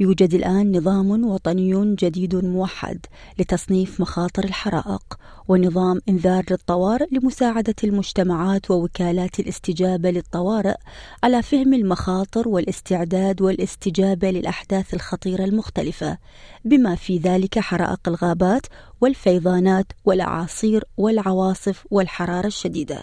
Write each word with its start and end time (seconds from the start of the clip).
يوجد 0.00 0.34
الآن 0.34 0.76
نظام 0.76 1.24
وطني 1.24 1.94
جديد 1.94 2.34
موحد 2.34 3.06
لتصنيف 3.38 4.00
مخاطر 4.00 4.44
الحرائق 4.44 5.18
ونظام 5.48 6.00
إنذار 6.08 6.44
للطوارئ 6.50 7.06
لمساعدة 7.12 7.74
المجتمعات 7.84 8.70
ووكالات 8.70 9.40
الاستجابة 9.40 10.10
للطوارئ 10.10 10.74
على 11.22 11.42
فهم 11.42 11.74
المخاطر 11.74 12.48
والاستعداد 12.48 13.42
والاستجابة 13.42 14.30
للأحداث 14.30 14.94
الخطيرة 14.94 15.44
المختلفة 15.44 16.18
بما 16.64 16.94
في 16.94 17.18
ذلك 17.18 17.58
حرائق 17.58 18.00
الغابات 18.08 18.66
والفيضانات 19.00 19.86
والأعاصير 20.04 20.84
والعواصف 20.96 21.86
والحرارة 21.90 22.46
الشديدة. 22.46 23.02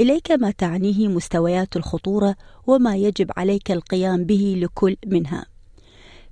إليك 0.00 0.30
ما 0.30 0.50
تعنيه 0.50 1.08
مستويات 1.08 1.76
الخطورة 1.76 2.36
وما 2.66 2.96
يجب 2.96 3.30
عليك 3.36 3.70
القيام 3.70 4.24
به 4.24 4.56
لكل 4.58 4.96
منها. 5.06 5.51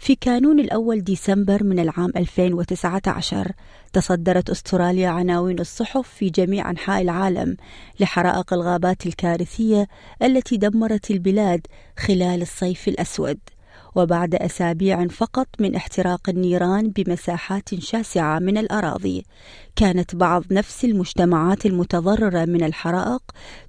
في 0.00 0.14
كانون 0.14 0.60
الأول 0.60 1.00
ديسمبر 1.04 1.64
من 1.64 1.78
العام 1.78 2.12
2019 2.16 3.52
تصدرت 3.92 4.50
أستراليا 4.50 5.08
عناوين 5.08 5.58
الصحف 5.58 6.08
في 6.08 6.30
جميع 6.30 6.70
أنحاء 6.70 7.02
العالم 7.02 7.56
لحرائق 8.00 8.52
الغابات 8.52 9.06
الكارثية 9.06 9.88
التي 10.22 10.56
دمرت 10.56 11.10
البلاد 11.10 11.66
خلال 11.98 12.42
الصيف 12.42 12.88
الأسود. 12.88 13.38
وبعد 13.94 14.34
أسابيع 14.34 15.06
فقط 15.06 15.48
من 15.58 15.74
احتراق 15.74 16.28
النيران 16.28 16.90
بمساحات 16.90 17.74
شاسعة 17.74 18.38
من 18.38 18.58
الأراضي 18.58 19.24
كانت 19.76 20.16
بعض 20.16 20.44
نفس 20.50 20.84
المجتمعات 20.84 21.66
المتضررة 21.66 22.44
من 22.44 22.64
الحرائق 22.64 23.22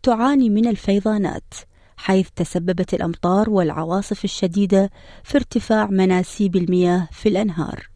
تعاني 0.04 0.50
من 0.50 0.68
الفيضانات. 0.68 1.54
حيث 2.04 2.28
تسببت 2.36 2.94
الأمطار 2.94 3.50
والعواصف 3.50 4.24
الشديدة 4.24 4.90
في 5.24 5.38
ارتفاع 5.38 5.86
مناسيب 5.86 6.56
المياه 6.56 7.08
في 7.12 7.30
الأنهار. 7.30 7.90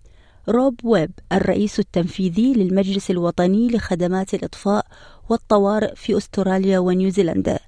روب 0.50 0.80
ويب 0.84 1.12
الرئيس 1.32 1.80
التنفيذي 1.80 2.54
للمجلس 2.54 3.12
الوطني 3.12 3.68
لخدمات 3.68 4.34
الإطفاء 4.34 4.86
والطوارئ 5.30 5.96
في 5.96 6.18
أستراليا 6.18 6.80
ونيوزيلندا 6.80 7.60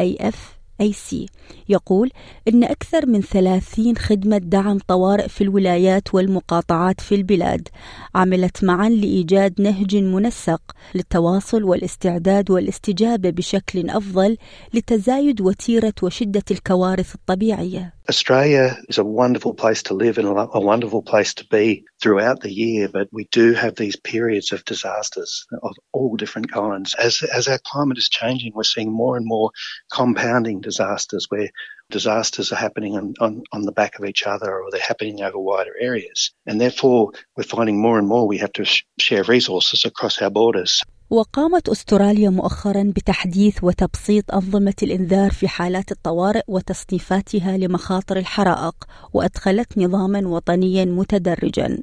AFAC 0.00 1.26
يقول 1.68 2.10
إن 2.48 2.64
أكثر 2.64 3.06
من 3.06 3.20
ثلاثين 3.20 3.96
خدمة 3.96 4.38
دعم 4.38 4.78
طوارئ 4.88 5.28
في 5.28 5.44
الولايات 5.44 6.14
والمقاطعات 6.14 7.00
في 7.00 7.14
البلاد 7.14 7.68
عملت 8.14 8.64
معا 8.64 8.88
لإيجاد 8.88 9.60
نهج 9.60 9.96
منسق 9.96 10.60
للتواصل 10.94 11.64
والاستعداد 11.64 12.50
والاستجابة 12.50 13.30
بشكل 13.30 13.90
أفضل 13.90 14.36
لتزايد 14.74 15.40
وتيرة 15.40 15.94
وشدة 16.02 16.44
الكوارث 16.50 17.14
الطبيعية. 17.14 17.94
Australia 18.06 18.76
is 18.86 18.98
a 18.98 19.04
wonderful 19.04 19.54
place 19.54 19.84
to 19.84 19.94
live 19.94 20.18
and 20.18 20.28
a 20.28 20.60
wonderful 20.60 21.02
place 21.02 21.32
to 21.32 21.46
be 21.46 21.86
throughout 22.02 22.40
the 22.40 22.52
year, 22.52 22.86
but 22.86 23.08
we 23.10 23.26
do 23.32 23.54
have 23.54 23.76
these 23.76 23.96
periods 23.96 24.52
of 24.52 24.62
disasters 24.66 25.46
of 25.62 25.74
all 25.90 26.14
different 26.14 26.52
kinds. 26.52 26.94
As, 26.94 27.22
as 27.22 27.48
our 27.48 27.58
climate 27.64 27.96
is 27.96 28.10
changing, 28.10 28.52
we're 28.54 28.64
seeing 28.64 28.92
more 28.92 29.16
and 29.16 29.24
more 29.26 29.52
compounding 29.90 30.60
disasters 30.60 31.26
where 31.30 31.48
disasters 31.90 32.52
are 32.52 32.56
happening 32.56 32.94
on, 32.94 33.14
on, 33.20 33.42
on 33.52 33.62
the 33.62 33.72
back 33.72 33.98
of 33.98 34.04
each 34.04 34.26
other 34.26 34.52
or 34.52 34.70
they're 34.70 34.80
happening 34.82 35.22
over 35.22 35.38
wider 35.38 35.74
areas. 35.80 36.34
And 36.44 36.60
therefore, 36.60 37.12
we're 37.38 37.44
finding 37.44 37.80
more 37.80 37.98
and 37.98 38.06
more 38.06 38.28
we 38.28 38.38
have 38.38 38.52
to 38.54 38.66
sh- 38.66 38.84
share 38.98 39.24
resources 39.24 39.86
across 39.86 40.20
our 40.20 40.30
borders. 40.30 40.82
وقامت 41.14 41.68
أستراليا 41.68 42.30
مؤخرا 42.30 42.92
بتحديث 42.96 43.64
وتبسيط 43.64 44.34
أنظمة 44.34 44.74
الإنذار 44.82 45.30
في 45.30 45.48
حالات 45.48 45.92
الطوارئ 45.92 46.42
وتصنيفاتها 46.48 47.56
لمخاطر 47.56 48.16
الحرائق 48.16 48.74
وأدخلت 49.12 49.78
نظاما 49.78 50.28
وطنيا 50.28 50.84
متدرجا. 50.84 51.82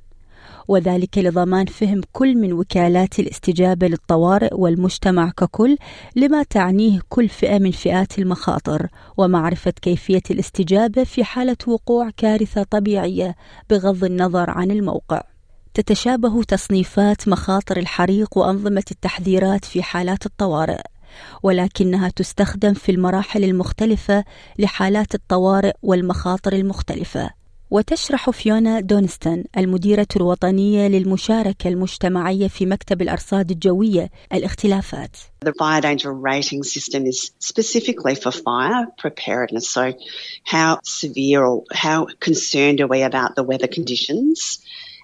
وذلك 0.67 1.17
لضمان 1.17 1.65
فهم 1.65 2.01
كل 2.13 2.35
من 2.35 2.53
وكالات 2.53 3.19
الاستجابة 3.19 3.87
للطوارئ 3.87 4.53
والمجتمع 4.53 5.29
ككل 5.29 5.77
لما 6.15 6.43
تعنيه 6.43 6.99
كل 7.09 7.29
فئة 7.29 7.59
من 7.59 7.71
فئات 7.71 8.19
المخاطر 8.19 8.87
ومعرفة 9.17 9.73
كيفية 9.81 10.23
الاستجابة 10.31 11.03
في 11.03 11.23
حالة 11.23 11.57
وقوع 11.67 12.09
كارثة 12.17 12.63
طبيعية 12.63 13.35
بغض 13.69 14.03
النظر 14.03 14.49
عن 14.49 14.71
الموقع. 14.71 15.30
تتشابه 15.73 16.43
تصنيفات 16.43 17.27
مخاطر 17.27 17.77
الحريق 17.77 18.37
وأنظمة 18.37 18.83
التحذيرات 18.91 19.65
في 19.65 19.83
حالات 19.83 20.25
الطوارئ 20.25 20.81
ولكنها 21.43 22.09
تستخدم 22.09 22.73
في 22.73 22.91
المراحل 22.91 23.43
المختلفة 23.43 24.23
لحالات 24.59 25.15
الطوارئ 25.15 25.73
والمخاطر 25.83 26.53
المختلفة 26.53 27.29
وتشرح 27.71 28.29
فيونا 28.29 28.79
دونستون 28.79 29.43
المديرة 29.57 30.07
الوطنية 30.15 30.87
للمشاركة 30.87 31.67
المجتمعية 31.67 32.47
في 32.47 32.65
مكتب 32.65 33.01
الأرصاد 33.01 33.51
الجوية 33.51 34.09
الاختلافات. 34.33 35.17
The 35.45 35.53
fire 35.53 35.81
danger 35.81 36.13
rating 36.13 36.63
system 36.63 37.05
is 37.05 37.31
specifically 37.39 38.15
for 38.15 38.31
fire 38.31 38.85
preparedness. 38.97 39.69
So 39.69 39.93
how 40.43 40.79
severe 40.83 41.45
or 41.45 41.63
how 41.71 42.07
concerned 42.19 42.81
are 42.81 42.87
we 42.87 43.01
about 43.03 43.35
the 43.35 43.43
weather 43.43 43.67
conditions? 43.67 44.59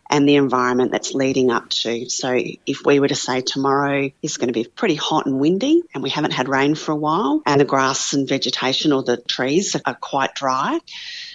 And 0.10 0.28
the 0.28 0.36
environment 0.36 0.92
that's 0.92 1.14
leading 1.14 1.52
up 1.52 1.70
to. 1.70 2.10
So 2.10 2.40
if 2.66 2.86
we 2.86 3.00
were 3.00 3.08
to 3.08 3.16
say 3.16 3.42
tomorrow 3.42 4.10
is 4.22 4.38
going 4.38 4.48
to 4.48 4.54
be 4.54 4.64
pretty 4.64 4.96
hot 4.96 5.26
and 5.26 5.40
windy 5.40 5.84
and 5.94 6.04
we 6.04 6.10
haven't 6.10 6.32
had 6.32 6.48
rain 6.48 6.76
for 6.76 6.92
a 6.92 6.96
while 6.96 7.42
and 7.46 7.60
the 7.60 7.66
grass 7.66 8.14
and 8.14 8.28
vegetation 8.28 8.94
or 8.94 9.04
the 9.04 9.18
trees 9.18 9.76
are 9.86 9.96
quite 9.96 10.36
dry, 10.36 10.80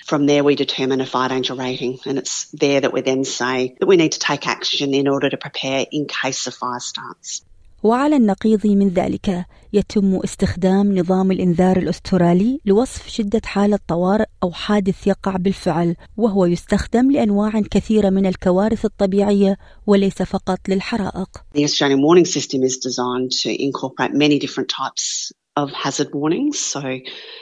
from 0.07 0.27
there 0.27 0.45
we 0.45 0.55
determine 0.55 1.01
a 1.01 1.07
fire 1.07 1.29
danger 1.29 1.55
rating 1.55 1.99
and 2.07 2.19
it's 2.19 2.47
there 2.51 2.81
that 2.81 2.93
we 2.93 3.01
then 3.01 3.25
say 3.25 3.77
that 3.79 3.87
we 3.87 3.97
need 3.97 4.13
to 4.13 4.19
take 4.19 4.47
action 4.47 4.95
in 4.95 5.09
order 5.09 5.29
to 5.29 5.37
prepare 5.37 5.87
in 5.91 6.07
case 6.07 6.47
a 6.47 6.53
fire 6.53 6.81
starts. 6.81 7.43
وعلى 7.83 8.17
النقيض 8.17 8.67
من 8.67 8.89
ذلك 8.89 9.47
يتم 9.73 10.21
استخدام 10.25 10.99
نظام 10.99 11.33
الإنذار 11.33 11.77
الأسترالي 11.77 12.61
لوصف 12.65 13.09
شدة 13.09 13.41
حالة 13.45 13.79
طوارئ 13.89 14.27
أو 14.43 14.53
حادث 14.53 15.07
يقع 15.07 15.37
بالفعل 15.37 15.97
وهو 16.17 16.47
يستخدم 16.47 17.11
لأنواع 17.11 17.61
كثيرة 17.71 18.11
من 18.11 18.27
الكوارث 18.27 18.85
الطبيعية 18.85 19.57
وليس 19.87 20.23
فقط 20.23 20.59
للحرائق. 20.69 21.29
The 21.55 21.65
Australian 21.65 22.03
warning 22.03 22.25
system 22.25 22.63
is 22.63 22.79
designed 22.79 23.33
to 23.43 23.51
incorporate 23.63 24.13
many 24.15 24.39
different 24.39 24.69
types 24.69 25.33
of 25.57 25.71
hazard 25.73 26.15
warnings. 26.15 26.59
So 26.59 26.83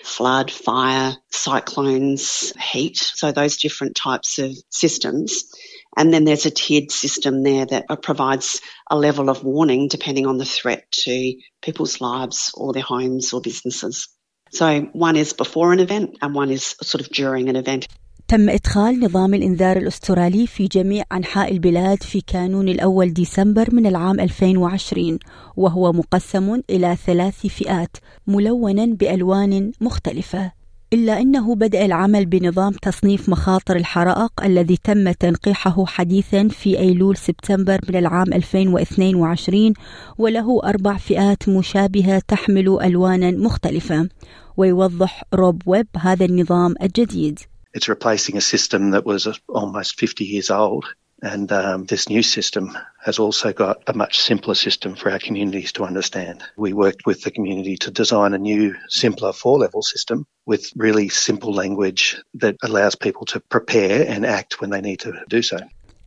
flood, 0.05 0.51
fire, 0.51 1.17
cyclones, 1.31 2.53
heat. 2.73 2.97
So 2.97 3.33
those 3.33 3.57
different 3.57 3.95
types 3.95 4.39
of 4.39 4.51
systems. 4.71 5.45
And 5.97 6.13
then 6.13 6.25
there's 6.25 6.47
a 6.47 6.51
tiered 6.51 6.91
system 6.91 7.43
there 7.43 7.67
that 7.67 8.03
provides 8.03 8.61
a 8.91 8.97
level 8.97 9.29
of 9.29 9.45
warning 9.45 9.89
depending 9.89 10.27
on 10.27 10.39
the 10.39 10.45
threat 10.45 10.91
to 11.05 11.35
people's 11.63 12.01
lives 12.01 12.53
or 12.55 12.73
their 12.73 12.83
homes 12.83 13.33
or 13.33 13.41
businesses. 13.41 14.09
So 14.53 14.81
one 14.93 15.17
is 15.17 15.33
before 15.33 15.73
an 15.73 15.81
event 15.81 16.19
and 16.23 16.35
one 16.35 16.51
is 16.51 16.75
sort 16.83 17.01
of 17.01 17.09
during 17.11 17.49
an 17.49 17.57
event. 17.57 17.87
تم 18.31 18.49
إدخال 18.49 19.01
نظام 19.01 19.35
الإنذار 19.35 19.77
الأسترالي 19.77 20.47
في 20.47 20.67
جميع 20.67 21.05
أنحاء 21.13 21.53
البلاد 21.53 22.03
في 22.03 22.21
كانون 22.21 22.69
الأول 22.69 23.13
ديسمبر 23.13 23.75
من 23.75 23.87
العام 23.87 24.21
2020 24.21 25.19
وهو 25.57 25.93
مقسم 25.93 26.61
إلى 26.71 26.97
ثلاث 27.07 27.47
فئات 27.47 27.97
ملونا 28.27 28.87
بألوان 28.87 29.73
مختلفة 29.81 30.53
إلا 30.93 31.21
أنه 31.21 31.55
بدأ 31.55 31.85
العمل 31.85 32.27
بنظام 32.27 32.73
تصنيف 32.73 33.29
مخاطر 33.29 33.77
الحرائق 33.77 34.33
الذي 34.45 34.77
تم 34.85 35.13
تنقيحه 35.13 35.87
حديثا 35.87 36.49
في 36.49 36.79
أيلول 36.79 37.17
سبتمبر 37.17 37.81
من 37.89 37.97
العام 37.97 38.33
2022 38.33 39.75
وله 40.19 40.61
أربع 40.65 40.97
فئات 40.97 41.49
مشابهة 41.49 42.23
تحمل 42.29 42.79
ألوانا 42.83 43.31
مختلفة 43.31 44.09
ويوضح 44.57 45.25
روب 45.35 45.63
ويب 45.67 45.87
هذا 45.97 46.25
النظام 46.25 46.75
الجديد 46.83 47.39
It's 47.73 47.89
replacing 47.89 48.37
a 48.37 48.41
system 48.41 48.91
that 48.91 49.07
was 49.07 49.29
almost 49.49 50.01
50 50.01 50.25
years 50.25 50.51
old. 50.51 50.85
And 51.23 51.51
um, 51.53 51.85
this 51.85 52.09
new 52.09 52.23
system 52.23 52.77
has 53.03 53.19
also 53.19 53.53
got 53.53 53.83
a 53.87 53.93
much 53.93 54.21
simpler 54.21 54.55
system 54.55 54.95
for 54.95 55.11
our 55.11 55.19
communities 55.19 55.73
to 55.73 55.85
understand. 55.85 56.43
We 56.57 56.73
worked 56.73 57.05
with 57.05 57.23
the 57.23 57.31
community 57.31 57.77
to 57.79 57.91
design 57.91 58.33
a 58.35 58.39
new, 58.39 58.75
simpler 58.89 59.33
four 59.33 59.59
level 59.59 59.83
system 59.83 60.27
with 60.47 60.71
really 60.75 61.09
simple 61.09 61.53
language 61.53 62.17
that 62.35 62.57
allows 62.63 62.95
people 62.95 63.27
to 63.27 63.41
prepare 63.41 64.07
and 64.09 64.25
act 64.25 64.61
when 64.61 64.71
they 64.71 64.81
need 64.81 65.01
to 65.01 65.25
do 65.29 65.43
so. 65.43 65.59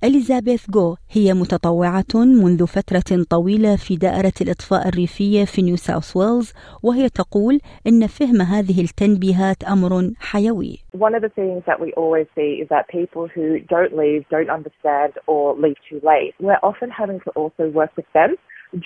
إليزابيث 0.03 0.71
جو 0.71 0.95
هي 1.11 1.33
متطوعة 1.33 2.13
منذ 2.15 2.67
فترة 2.67 3.23
طويلة 3.29 3.75
في 3.75 3.95
دائرة 3.95 4.33
الإطفاء 4.41 4.87
الريفية 4.87 5.45
في 5.45 5.61
نيو 5.61 5.75
ساوث 5.75 6.17
ويلز 6.17 6.53
وهي 6.83 7.09
تقول 7.09 7.59
إن 7.87 8.07
فهم 8.07 8.41
هذه 8.41 8.81
التنبيهات 8.81 9.63
أمر 9.63 10.11
حيوي. 10.19 10.79
One 10.97 11.15
of 11.15 11.21
the 11.21 11.29
things 11.29 11.63
that 11.67 11.79
we 11.79 11.93
always 11.93 12.27
see 12.35 12.51
is 12.63 12.67
that 12.69 12.87
people 12.89 13.27
who 13.35 13.59
don't 13.75 13.93
leave, 14.01 14.21
don't 14.29 14.51
understand 14.57 15.11
or 15.27 15.55
leave 15.63 15.79
too 15.89 16.01
late. 16.11 16.33
We're 16.39 16.63
often 16.71 16.89
having 16.91 17.19
to 17.25 17.29
also 17.41 17.63
work 17.79 17.91
with 17.95 18.09
them 18.13 18.35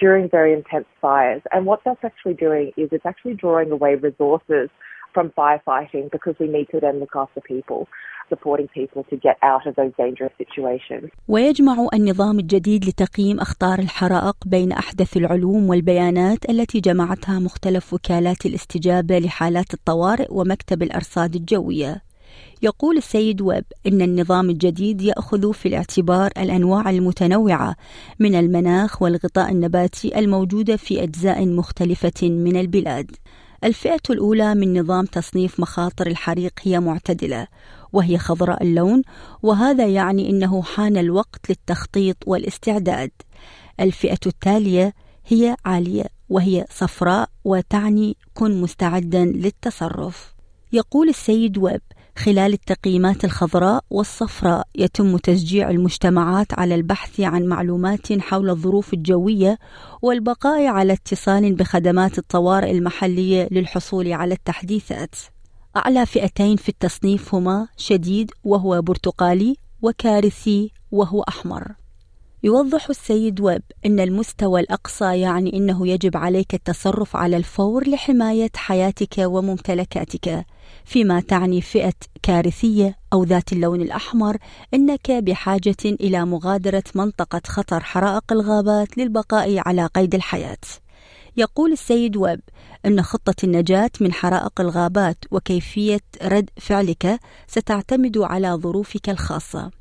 during 0.01 0.29
very 0.29 0.53
intense 0.53 0.89
fires. 1.01 1.41
And 1.53 1.65
what 1.65 1.79
that's 1.85 2.03
actually 2.03 2.35
doing 2.47 2.67
is 2.77 2.89
it's 2.91 3.05
actually 3.11 3.35
drawing 3.43 3.71
away 3.71 3.95
resources 3.95 4.69
from 5.17 5.29
firefighting 5.41 6.05
because 6.15 6.35
we 6.43 6.47
need 6.55 6.67
to 6.73 6.79
then 6.85 6.95
look 7.03 7.15
after 7.23 7.41
people. 7.53 7.81
supporting 8.33 8.69
people 8.79 9.01
to 9.11 9.15
get 9.27 9.37
out 9.51 9.63
of 9.67 9.73
those 9.79 9.93
dangerous 10.03 10.33
situations. 10.37 11.09
ويجمع 11.27 11.87
النظام 11.93 12.39
الجديد 12.39 12.85
لتقييم 12.85 13.39
أخطار 13.39 13.79
الحرائق 13.79 14.35
بين 14.45 14.71
أحدث 14.71 15.17
العلوم 15.17 15.69
والبيانات 15.69 16.49
التي 16.49 16.79
جمعتها 16.79 17.39
مختلف 17.39 17.93
وكالات 17.93 18.45
الاستجابة 18.45 19.19
لحالات 19.19 19.73
الطوارئ 19.73 20.27
ومكتب 20.29 20.83
الأرصاد 20.83 21.35
الجوية. 21.35 22.01
يقول 22.61 22.97
السيد 22.97 23.41
ويب 23.41 23.65
إن 23.87 24.01
النظام 24.01 24.49
الجديد 24.49 25.01
يأخذ 25.01 25.53
في 25.53 25.67
الاعتبار 25.67 26.31
الأنواع 26.37 26.89
المتنوعة 26.89 27.75
من 28.19 28.35
المناخ 28.35 29.01
والغطاء 29.01 29.51
النباتي 29.51 30.19
الموجودة 30.19 30.75
في 30.75 31.03
أجزاء 31.03 31.45
مختلفة 31.45 32.29
من 32.29 32.55
البلاد. 32.57 33.11
الفئة 33.63 34.01
الأولى 34.09 34.55
من 34.55 34.79
نظام 34.79 35.05
تصنيف 35.05 35.59
مخاطر 35.59 36.07
الحريق 36.07 36.53
هي 36.63 36.79
معتدلة 36.79 37.47
وهي 37.93 38.17
خضراء 38.17 38.63
اللون 38.63 39.01
وهذا 39.43 39.87
يعني 39.87 40.29
إنه 40.29 40.63
حان 40.63 40.97
الوقت 40.97 41.49
للتخطيط 41.49 42.17
والاستعداد. 42.27 43.11
الفئة 43.79 44.19
التالية 44.25 44.93
هي 45.27 45.55
عالية 45.65 46.05
وهي 46.29 46.65
صفراء 46.69 47.29
وتعني 47.43 48.17
كن 48.33 48.61
مستعدا 48.61 49.25
للتصرف. 49.25 50.33
يقول 50.73 51.09
السيد 51.09 51.57
ويب 51.57 51.81
خلال 52.17 52.53
التقييمات 52.53 53.25
الخضراء 53.25 53.83
والصفراء 53.89 54.67
يتم 54.75 55.17
تشجيع 55.17 55.69
المجتمعات 55.69 56.59
على 56.59 56.75
البحث 56.75 57.19
عن 57.19 57.45
معلومات 57.45 58.19
حول 58.19 58.49
الظروف 58.49 58.93
الجوية 58.93 59.57
والبقاء 60.01 60.65
على 60.65 60.93
اتصال 60.93 61.55
بخدمات 61.55 62.17
الطوارئ 62.17 62.71
المحلية 62.71 63.47
للحصول 63.51 64.13
على 64.13 64.33
التحديثات. 64.33 65.15
أعلى 65.77 66.05
فئتين 66.05 66.55
في 66.55 66.69
التصنيف 66.69 67.35
هما 67.35 67.67
شديد 67.77 68.31
وهو 68.43 68.81
برتقالي 68.81 69.55
وكارثي 69.81 70.71
وهو 70.91 71.21
أحمر. 71.21 71.86
يوضح 72.43 72.89
السيد 72.89 73.41
ويب 73.41 73.61
أن 73.85 73.99
المستوى 73.99 74.59
الأقصى 74.61 75.19
يعني 75.19 75.57
أنه 75.57 75.87
يجب 75.87 76.17
عليك 76.17 76.53
التصرف 76.53 77.15
على 77.15 77.37
الفور 77.37 77.89
لحماية 77.89 78.51
حياتك 78.55 79.15
وممتلكاتك 79.19 80.45
فيما 80.85 81.19
تعني 81.19 81.61
فئة 81.61 81.93
كارثية 82.23 82.97
أو 83.13 83.23
ذات 83.23 83.53
اللون 83.53 83.81
الأحمر 83.81 84.37
أنك 84.73 85.11
بحاجة 85.11 85.75
إلى 85.85 86.25
مغادرة 86.25 86.83
منطقة 86.95 87.41
خطر 87.47 87.79
حرائق 87.79 88.23
الغابات 88.31 88.97
للبقاء 88.97 89.61
على 89.67 89.85
قيد 89.85 90.15
الحياة. 90.15 90.57
يقول 91.37 91.71
السيد 91.71 92.17
ويب 92.17 92.41
أن 92.85 93.01
خطة 93.01 93.35
النجاة 93.43 93.91
من 94.01 94.13
حرائق 94.13 94.61
الغابات 94.61 95.17
وكيفية 95.31 96.01
رد 96.23 96.49
فعلك 96.57 97.19
ستعتمد 97.47 98.17
على 98.17 98.49
ظروفك 98.53 99.09
الخاصة. 99.09 99.71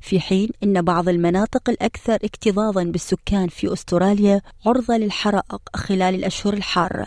في 0.00 0.20
حين 0.20 0.48
أن 0.62 0.82
بعض 0.82 1.08
المناطق 1.08 1.70
الأكثر 1.70 2.14
اكتظاظا 2.14 2.84
بالسكان 2.84 3.48
في 3.48 3.72
أستراليا 3.72 4.40
عرضة 4.66 4.96
للحرائق 4.96 5.60
خلال 5.76 6.14
الأشهر 6.14 6.54
الحارة 6.54 7.06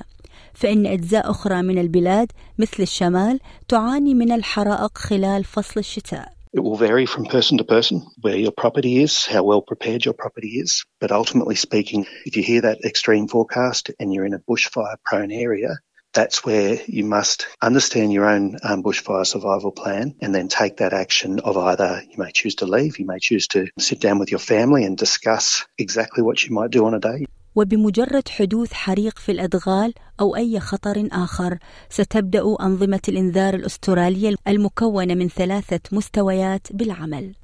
فإن 0.54 0.86
أجزاء 0.86 1.32
أخرى 1.32 1.62
من 1.62 1.78
البلاد 1.78 2.32
مثل 2.58 2.84
الشمال 2.84 3.40
تعاني 3.68 4.14
من 4.14 4.32
الحرائق 4.32 4.98
خلال 4.98 5.44
فصل 5.44 5.80
الشتاء 5.80 6.34
It 6.56 6.64
will 6.64 6.76
vary 6.76 7.08
from 7.08 7.26
person 7.26 7.58
to 7.58 7.64
person 7.64 8.06
where 8.22 8.38
your 8.38 8.52
property 8.52 9.02
is, 9.02 9.26
how 9.26 9.42
well 9.42 9.64
prepared 9.64 10.06
your 10.06 10.14
property 10.14 10.60
is. 10.64 10.86
But 11.02 11.12
ultimately 11.12 11.56
speaking, 11.56 12.06
if 12.28 12.38
you 12.38 12.44
hear 12.44 12.62
that 12.62 12.86
extreme 12.86 13.28
forecast 13.28 13.90
and 14.00 14.14
you're 14.14 14.28
in 14.28 14.36
a 14.36 14.40
bushfire 14.40 14.98
prone 15.04 15.32
area, 15.32 15.80
that's 16.14 16.46
where 16.46 16.80
you 16.88 17.04
must 17.04 17.48
understand 17.62 18.14
your 18.14 18.26
own 18.26 18.58
um, 18.64 18.84
bushfire 18.84 19.26
survival 19.26 19.72
plan 19.72 20.16
and 20.22 20.34
then 20.34 20.48
take 20.48 20.78
that 20.78 20.94
action 20.94 21.40
of 21.40 21.58
either 21.58 22.04
you 22.10 22.18
may 22.18 22.32
choose 22.32 22.56
to 22.56 22.66
leave, 22.66 23.00
you 23.00 23.06
may 23.06 23.20
choose 23.20 23.48
to 23.48 23.68
sit 23.80 24.00
down 24.00 24.20
with 24.20 24.32
your 24.32 24.40
family 24.40 24.86
and 24.86 24.98
discuss 24.98 25.66
exactly 25.78 26.24
what 26.24 26.44
you 26.44 26.54
might 26.54 26.72
do 26.72 26.86
on 26.86 26.94
a 26.94 27.00
day. 27.00 27.26
وبمجرد 27.56 28.28
حدوث 28.30 28.74
حريق 28.74 29.20
في 29.20 29.32
الأدغال 29.32 29.94
أو 30.20 30.36
أي 30.36 30.60
خطر 30.60 31.08
آخر 31.12 31.58
ستبدأ 31.90 32.56
أنظمة 32.62 33.02
الإنذار 33.08 33.54
الأسترالية 33.54 34.36
المكونة 34.48 35.14
من 35.16 35.30
ثلاثة 35.30 35.80
مستويات 35.92 36.68
بالعمل 36.72 37.36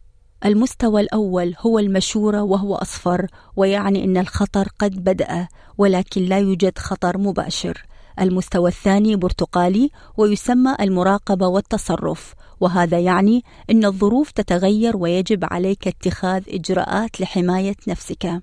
المستوى 0.46 1.02
الأول 1.02 1.56
هو 1.60 1.80
المشورة 1.80 2.42
وهو 2.42 2.76
أصفر 2.76 3.28
ويعني 3.56 4.04
أن 4.04 4.18
الخطر 4.18 4.68
قد 4.80 5.04
بدأ 5.04 5.48
ولكن 5.78 6.22
لا 6.22 6.40
يوجد 6.40 6.78
خطر 6.78 7.18
مباشر 7.18 7.84
المستوى 8.20 8.70
الثاني 8.70 9.16
برتقالي 9.16 9.90
ويسمى 10.18 10.76
المراقبة 10.80 11.48
والتصرف 11.48 12.34
وهذا 12.60 13.00
يعني 13.00 13.44
أن 13.70 13.86
الظروف 13.86 14.32
تتغير 14.32 14.98
ويجب 14.98 15.46
عليك 15.52 15.88
اتخاذ 15.88 16.44
إجراءات 16.48 17.22
لحماية 17.22 17.76
نفسك. 17.88 18.42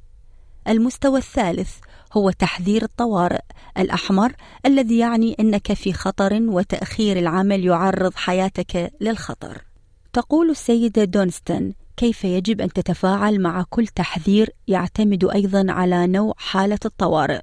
المستوى 0.68 1.18
الثالث 1.18 1.70
هو 2.12 2.30
تحذير 2.30 2.82
الطوارئ 2.82 3.42
الأحمر 3.78 4.32
الذي 4.66 4.98
يعني 4.98 5.36
أنك 5.40 5.72
في 5.72 5.92
خطر 5.92 6.42
وتأخير 6.42 7.18
العمل 7.18 7.64
يعرض 7.64 8.14
حياتك 8.14 8.92
للخطر. 9.00 9.64
تقول 10.12 10.50
السيدة 10.50 11.04
دونستون 11.04 11.74
كيف 11.96 12.24
يجب 12.24 12.60
أن 12.60 12.72
تتفاعل 12.72 13.40
مع 13.40 13.64
كل 13.70 13.86
تحذير 13.86 14.50
يعتمد 14.68 15.24
أيضا 15.24 15.66
على 15.68 16.06
نوع 16.06 16.34
حالة 16.36 16.78
الطوارئ؟ 16.84 17.40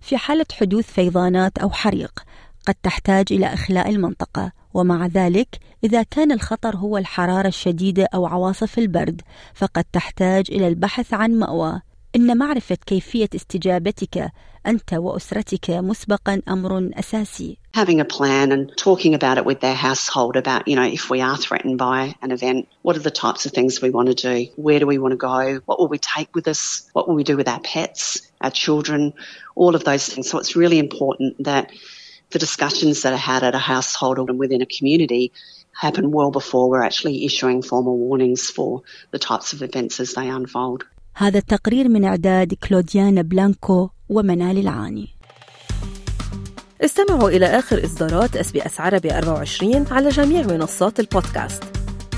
في 0.00 0.16
حالة 0.16 0.46
حدوث 0.52 0.92
فيضانات 0.92 1.58
أو 1.58 1.70
حريق 1.70 2.22
قد 2.66 2.74
تحتاج 2.82 3.26
إلى 3.30 3.54
إخلاء 3.54 3.90
المنطقة 3.90 4.52
ومع 4.74 5.06
ذلك 5.06 5.58
إذا 5.84 6.02
كان 6.02 6.32
الخطر 6.32 6.76
هو 6.76 6.98
الحرارة 6.98 7.48
الشديدة 7.48 8.08
أو 8.14 8.26
عواصف 8.26 8.78
البرد 8.78 9.22
فقد 9.54 9.84
تحتاج 9.92 10.44
إلى 10.50 10.68
البحث 10.68 11.14
عن 11.14 11.30
مأوى 11.38 11.80
إن 12.16 12.38
معرفة 12.38 12.78
كيفية 12.86 13.28
استجابتك 13.34 14.32
أنت 14.66 14.94
وأسرتك 14.94 15.70
مسبقا 15.70 16.42
أمر 16.48 16.90
أساسي. 16.94 17.56
Having 17.72 18.00
a 18.00 18.04
plan 18.04 18.50
and 18.52 18.72
talking 18.76 19.14
about 19.14 19.38
it 19.38 19.44
with 19.44 19.60
their 19.60 19.76
household 19.76 20.36
about, 20.36 20.66
you 20.66 20.74
know, 20.74 20.82
if 20.82 21.08
we 21.08 21.20
are 21.20 21.36
threatened 21.36 21.78
by 21.78 22.16
an 22.20 22.32
event, 22.32 22.66
what 22.82 22.96
are 22.96 23.00
the 23.00 23.12
types 23.12 23.46
of 23.46 23.52
things 23.52 23.80
we 23.80 23.90
want 23.90 24.08
to 24.08 24.14
do? 24.14 24.50
Where 24.56 24.80
do 24.80 24.86
we 24.88 24.98
want 24.98 25.12
to 25.12 25.16
go? 25.16 25.60
What 25.66 25.78
will 25.78 25.88
we 25.88 25.98
take 25.98 26.34
with 26.34 26.48
us? 26.48 26.90
What 26.92 27.06
will 27.06 27.14
we 27.14 27.22
do 27.22 27.36
with 27.36 27.46
our 27.46 27.60
pets, 27.60 28.20
our 28.40 28.50
children? 28.50 29.14
All 29.62 29.72
of 29.78 29.82
those 29.90 30.04
things. 30.10 30.26
So 30.30 30.36
it's 30.42 30.54
really 30.62 30.80
important 30.86 31.30
that 31.50 31.64
the 32.34 32.40
discussions 32.46 32.96
that 33.02 33.12
are 33.18 33.24
had 33.32 33.42
at 33.48 33.54
a 33.62 33.64
household 33.72 34.16
and 34.30 34.38
within 34.44 34.60
a 34.68 34.70
community 34.76 35.24
happen 35.84 36.04
well 36.16 36.30
before 36.40 36.64
we're 36.70 36.86
actually 36.90 37.16
issuing 37.28 37.58
formal 37.70 37.96
warnings 38.06 38.42
for 38.56 38.70
the 39.14 39.20
types 39.30 39.48
of 39.54 39.58
events 39.68 39.94
as 40.04 40.08
they 40.16 40.28
unfold. 40.38 40.84
هذا 41.14 41.38
التقرير 41.38 41.88
من 41.88 42.04
إعداد 42.04 42.54
كلوديانا 42.54 43.22
بلانكو 43.22 43.88
ومنال 44.08 44.58
العاني 44.58 45.08
استمعوا 46.84 47.30
إلى 47.30 47.46
آخر 47.46 47.84
إصدارات 47.84 48.36
اس 48.36 48.52
بي 48.52 48.66
اس 48.66 48.80
عربي 48.80 49.18
24 49.18 49.86
على 49.90 50.08
جميع 50.08 50.42
منصات 50.42 51.00
البودكاست 51.00 51.64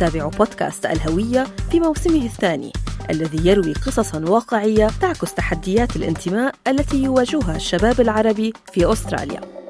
تابعوا 0.00 0.30
بودكاست 0.30 0.86
الهوية 0.86 1.46
في 1.70 1.80
موسمه 1.80 2.24
الثاني 2.24 2.72
الذي 3.10 3.48
يروي 3.48 3.72
قصصا 3.72 4.24
واقعية 4.28 4.90
تعكس 5.00 5.34
تحديات 5.34 5.96
الانتماء 5.96 6.54
التي 6.68 7.02
يواجهها 7.02 7.56
الشباب 7.56 8.00
العربي 8.00 8.52
في 8.72 8.92
أستراليا. 8.92 9.61